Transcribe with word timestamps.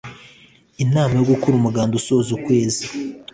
inama 0.83 1.13
yo 1.19 1.25
gukora 1.31 1.53
umuganda 1.57 1.93
usoza 1.99 2.29
ukwezi 2.37 2.83